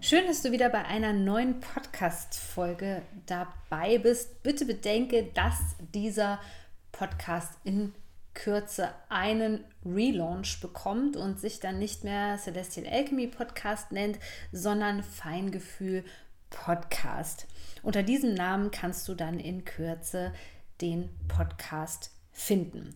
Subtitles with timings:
[0.00, 4.44] Schön, dass du wieder bei einer neuen Podcast-Folge dabei bist.
[4.44, 5.58] Bitte bedenke, dass
[5.92, 6.38] dieser
[6.92, 7.92] Podcast in
[8.32, 14.20] Kürze einen Relaunch bekommt und sich dann nicht mehr Celestial Alchemy Podcast nennt,
[14.52, 16.04] sondern Feingefühl
[16.48, 17.48] Podcast.
[17.82, 20.32] Unter diesem Namen kannst du dann in Kürze
[20.80, 22.94] den Podcast finden.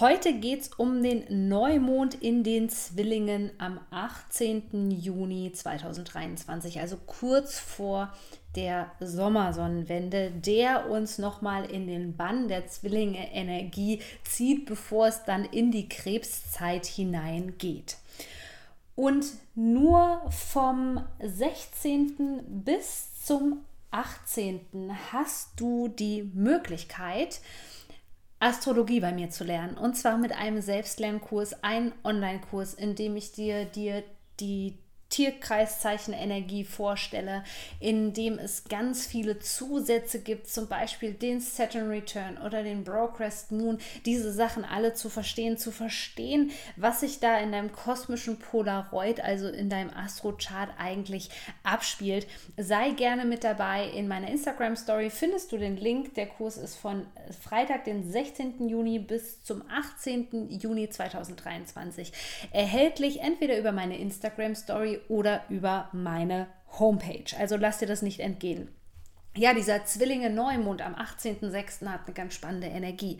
[0.00, 4.90] Heute geht es um den Neumond in den Zwillingen am 18.
[4.90, 8.12] Juni 2023, also kurz vor
[8.56, 15.70] der Sommersonnenwende, der uns nochmal in den Bann der Zwillinge-Energie zieht, bevor es dann in
[15.70, 17.98] die Krebszeit hineingeht.
[18.96, 22.40] Und nur vom 16.
[22.64, 24.90] bis zum 18.
[25.12, 27.40] hast du die Möglichkeit,
[28.44, 29.76] Astrologie bei mir zu lernen.
[29.76, 34.04] Und zwar mit einem Selbstlernkurs, einen Online-Kurs, in dem ich dir, dir
[34.38, 34.78] die
[35.10, 37.44] Tierkreiszeichen Energie vorstelle,
[37.80, 43.52] in dem es ganz viele Zusätze gibt, zum Beispiel den Saturn Return oder den Brocrest
[43.52, 49.20] Moon, diese Sachen alle zu verstehen, zu verstehen, was sich da in deinem kosmischen Polaroid,
[49.20, 51.30] also in deinem Astrochart eigentlich
[51.62, 52.26] abspielt.
[52.56, 53.88] Sei gerne mit dabei.
[53.90, 56.14] In meiner Instagram Story findest du den Link.
[56.14, 57.06] Der Kurs ist von
[57.40, 58.68] Freitag, den 16.
[58.68, 60.50] Juni bis zum 18.
[60.50, 62.12] Juni 2023
[62.50, 66.46] erhältlich, entweder über meine Instagram Story oder über meine
[66.78, 67.36] Homepage.
[67.38, 68.68] Also lass dir das nicht entgehen.
[69.36, 71.88] Ja, dieser Zwillinge Neumond am 18.06.
[71.88, 73.18] hat eine ganz spannende Energie.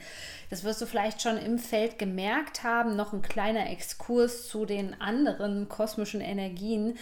[0.48, 2.94] Das wirst du vielleicht schon im Feld gemerkt haben.
[2.94, 6.96] Noch ein kleiner Exkurs zu den anderen kosmischen Energien.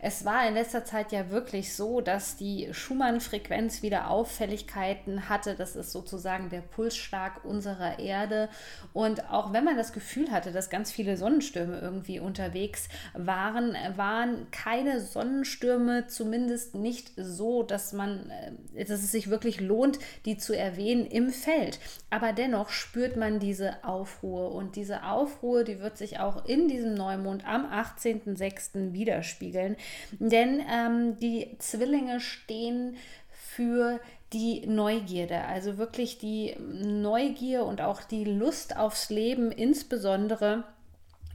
[0.00, 5.56] Es war in letzter Zeit ja wirklich so, dass die Schumann-Frequenz wieder Auffälligkeiten hatte.
[5.56, 8.48] Das ist sozusagen der Pulsschlag unserer Erde.
[8.92, 14.48] Und auch wenn man das Gefühl hatte, dass ganz viele Sonnenstürme irgendwie unterwegs waren, waren
[14.52, 20.56] keine Sonnenstürme, zumindest nicht so, dass man, äh, dass es sich wirklich lohnt, die zu
[20.56, 21.78] erwähnen im Feld.
[22.10, 26.94] Aber dennoch spürt man diese Aufruhr und diese Aufruhr, die wird sich auch in diesem
[26.94, 28.92] Neumond am 18.06.
[28.92, 29.76] widerspiegeln.
[30.18, 32.96] Denn ähm, die Zwillinge stehen
[33.30, 34.00] für
[34.32, 40.64] die Neugierde, also wirklich die Neugier und auch die Lust aufs Leben, insbesondere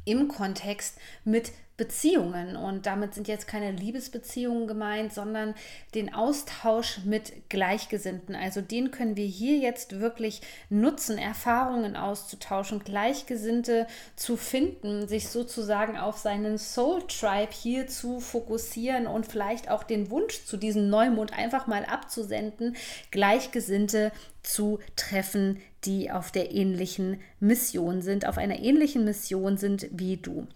[0.05, 2.55] im Kontext mit Beziehungen.
[2.55, 5.55] Und damit sind jetzt keine Liebesbeziehungen gemeint, sondern
[5.95, 8.35] den Austausch mit Gleichgesinnten.
[8.35, 15.97] Also den können wir hier jetzt wirklich nutzen, Erfahrungen auszutauschen, Gleichgesinnte zu finden, sich sozusagen
[15.97, 21.33] auf seinen Soul Tribe hier zu fokussieren und vielleicht auch den Wunsch zu diesem Neumond
[21.33, 22.75] einfach mal abzusenden,
[23.09, 24.11] Gleichgesinnte
[24.43, 30.47] zu treffen, die auf der ähnlichen Mission sind, auf einer ähnlichen Mission sind wie du.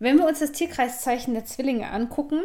[0.00, 2.40] Wenn wir uns das Tierkreiszeichen der Zwillinge angucken,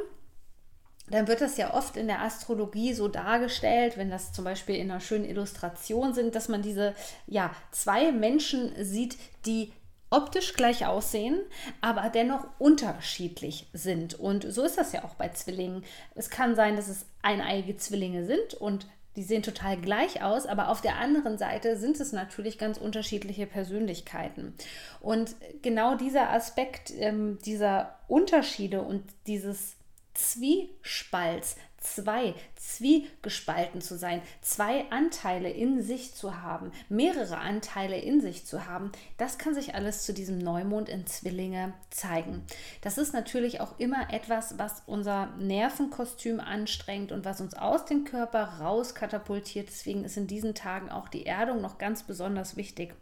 [1.09, 4.91] dann wird das ja oft in der Astrologie so dargestellt, wenn das zum Beispiel in
[4.91, 6.94] einer schönen Illustration sind, dass man diese
[7.27, 9.71] ja, zwei Menschen sieht, die
[10.09, 11.39] optisch gleich aussehen,
[11.79, 14.15] aber dennoch unterschiedlich sind.
[14.15, 15.85] Und so ist das ja auch bei Zwillingen.
[16.13, 20.69] Es kann sein, dass es eineiige Zwillinge sind und die sehen total gleich aus, aber
[20.69, 24.53] auf der anderen Seite sind es natürlich ganz unterschiedliche Persönlichkeiten.
[24.99, 29.75] Und genau dieser Aspekt ähm, dieser Unterschiede und dieses
[30.13, 38.46] Zwiespalts zwei, zwiegespalten zu sein, zwei Anteile in sich zu haben, mehrere Anteile in sich
[38.46, 42.44] zu haben, das kann sich alles zu diesem Neumond in Zwillinge zeigen.
[42.81, 48.06] Das ist natürlich auch immer etwas, was unser Nervenkostüm anstrengt und was uns aus dem
[48.06, 49.68] Körper rauskatapultiert.
[49.69, 52.94] Deswegen ist in diesen Tagen auch die Erdung noch ganz besonders wichtig.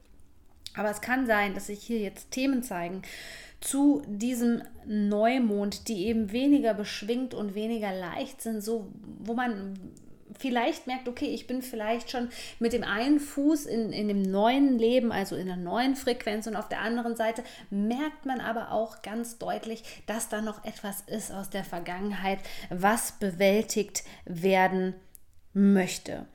[0.76, 3.04] Aber es kann sein, dass sich hier jetzt Themen zeigen,
[3.64, 8.90] zu diesem Neumond, die eben weniger beschwingt und weniger leicht sind, so
[9.20, 9.80] wo man
[10.38, 12.28] vielleicht merkt, okay, ich bin vielleicht schon
[12.60, 16.58] mit dem einen Fuß in, in dem neuen Leben, also in der neuen Frequenz und
[16.58, 21.32] auf der anderen Seite merkt man aber auch ganz deutlich, dass da noch etwas ist
[21.32, 22.40] aus der Vergangenheit,
[22.70, 24.96] was bewältigt werden
[25.54, 26.26] möchte.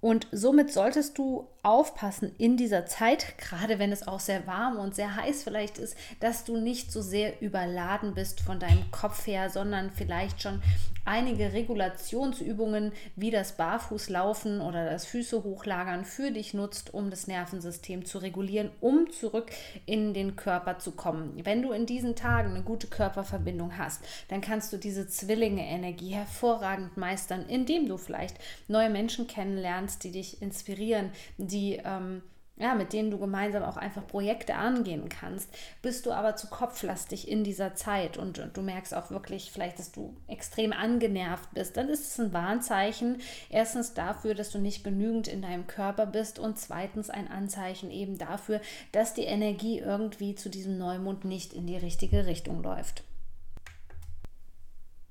[0.00, 4.94] Und somit solltest du aufpassen in dieser Zeit, gerade wenn es auch sehr warm und
[4.94, 9.50] sehr heiß vielleicht ist, dass du nicht so sehr überladen bist von deinem Kopf her,
[9.50, 10.62] sondern vielleicht schon
[11.08, 18.04] einige Regulationsübungen wie das Barfußlaufen oder das Füße hochlagern für dich nutzt, um das Nervensystem
[18.04, 19.50] zu regulieren, um zurück
[19.86, 21.40] in den Körper zu kommen.
[21.44, 26.96] Wenn du in diesen Tagen eine gute Körperverbindung hast, dann kannst du diese Zwillinge-Energie hervorragend
[26.98, 28.36] meistern, indem du vielleicht
[28.68, 32.22] neue Menschen kennenlernst, die dich inspirieren, die ähm,
[32.60, 35.48] ja, mit denen du gemeinsam auch einfach Projekte angehen kannst.
[35.80, 39.78] Bist du aber zu kopflastig in dieser Zeit und, und, du merkst auch wirklich vielleicht,
[39.78, 43.20] dass du extrem angenervt bist, dann ist es ein Warnzeichen.
[43.48, 48.18] Erstens dafür, dass du nicht genügend in deinem Körper bist und zweitens ein Anzeichen eben
[48.18, 48.60] dafür,
[48.92, 53.04] dass die Energie irgendwie zu diesem Neumond nicht in die richtige Richtung läuft.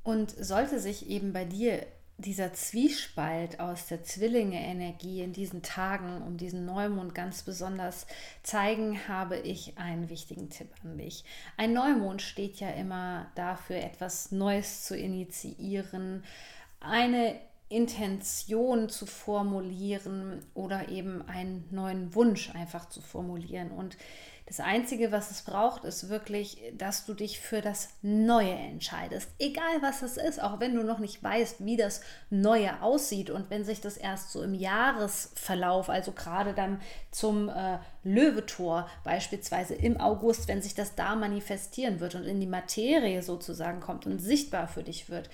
[0.04, 1.86] Und sollte sich eben bei dir
[2.20, 8.08] dieser Zwiespalt aus der Zwillinge-Energie in diesen Tagen um diesen Neumond ganz besonders
[8.42, 11.24] zeigen, habe ich einen wichtigen Tipp an dich.
[11.58, 16.24] Ein Neumond steht ja immer dafür, etwas Neues zu initiieren,
[16.80, 23.72] eine Intention zu formulieren oder eben einen neuen Wunsch einfach zu formulieren.
[23.72, 23.98] Und
[24.48, 29.30] das Einzige, was es braucht, ist wirklich, dass du dich für das Neue entscheidest.
[29.40, 32.00] Egal was es ist, auch wenn du noch nicht weißt, wie das
[32.30, 36.80] Neue aussieht und wenn sich das erst so im Jahresverlauf, also gerade dann
[37.12, 42.48] zum äh, Löwetor beispielsweise im August, wenn sich das da manifestieren wird und in die
[42.48, 45.30] Materie sozusagen kommt und sichtbar für dich wird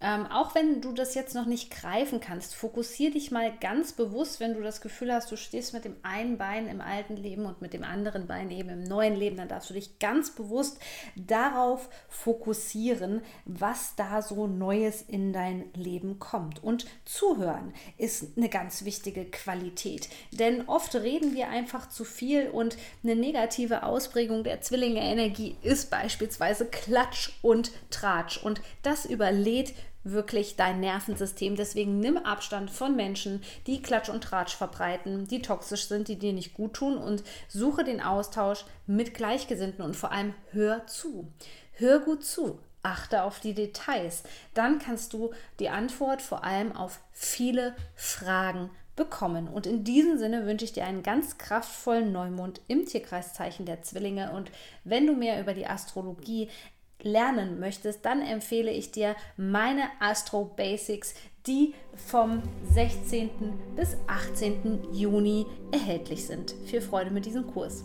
[0.00, 4.38] ähm, auch wenn du das jetzt noch nicht greifen kannst, fokussiere dich mal ganz bewusst,
[4.38, 7.60] wenn du das Gefühl hast, du stehst mit dem einen Bein im alten Leben und
[7.60, 10.78] mit dem anderen Bein eben im neuen Leben, dann darfst du dich ganz bewusst
[11.16, 16.62] darauf fokussieren, was da so Neues in dein Leben kommt.
[16.62, 22.76] Und zuhören ist eine ganz wichtige Qualität, denn oft reden wir einfach zu viel und
[23.02, 29.74] eine negative Ausprägung der Zwillinge-Energie ist beispielsweise Klatsch und Tratsch und das überlädt
[30.12, 31.56] wirklich dein Nervensystem.
[31.56, 36.32] Deswegen nimm Abstand von Menschen, die Klatsch und Tratsch verbreiten, die toxisch sind, die dir
[36.32, 41.32] nicht gut tun und suche den Austausch mit Gleichgesinnten und vor allem hör zu.
[41.72, 42.58] Hör gut zu.
[42.82, 44.22] Achte auf die Details.
[44.54, 49.48] Dann kannst du die Antwort vor allem auf viele Fragen bekommen.
[49.48, 54.32] Und in diesem Sinne wünsche ich dir einen ganz kraftvollen Neumond im Tierkreiszeichen der Zwillinge.
[54.32, 54.50] Und
[54.84, 56.50] wenn du mehr über die Astrologie
[57.02, 61.14] lernen möchtest, dann empfehle ich dir meine Astro Basics,
[61.46, 62.42] die vom
[62.72, 63.30] 16.
[63.76, 64.92] bis 18.
[64.92, 66.54] Juni erhältlich sind.
[66.66, 67.84] Viel Freude mit diesem Kurs.